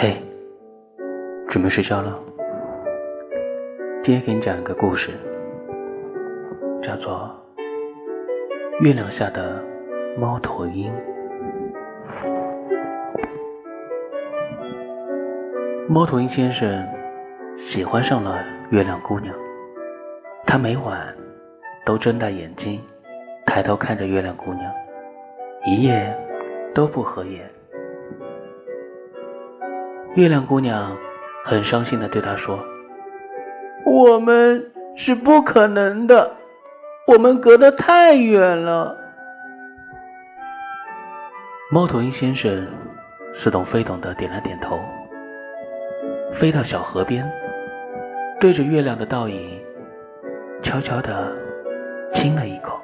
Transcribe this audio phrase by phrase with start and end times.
[0.00, 0.14] 嘿，
[1.48, 2.16] 准备睡觉了。
[4.00, 5.10] 今天给你讲一个故事，
[6.80, 7.28] 叫做
[8.84, 9.60] 《月亮下的
[10.16, 10.92] 猫头鹰》。
[15.88, 16.86] 猫头鹰先生
[17.56, 18.40] 喜欢上了
[18.70, 19.34] 月亮姑娘，
[20.46, 21.12] 他每晚
[21.84, 22.80] 都睁大眼睛，
[23.44, 24.72] 抬头看着月亮姑娘，
[25.66, 26.16] 一夜
[26.72, 27.50] 都不合眼。
[30.18, 30.98] 月亮姑娘
[31.44, 32.58] 很伤心的对他说。
[33.86, 36.34] 我们是不可能的，
[37.06, 38.98] 我们隔得太远了。
[41.70, 42.66] 猫头鹰先生
[43.32, 44.80] 似懂非懂的点了点头，
[46.32, 47.24] 飞到小河边，
[48.40, 49.64] 对着月亮的倒影，
[50.60, 51.32] 悄悄的
[52.12, 52.76] 亲了一口。